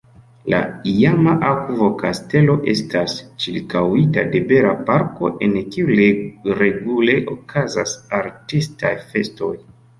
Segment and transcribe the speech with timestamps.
[0.51, 0.59] La
[0.91, 3.13] iama akvo-kastelo estas
[3.45, 9.57] ĉirkaŭita de bela parko, en kiu regule okazas artistaj festoj.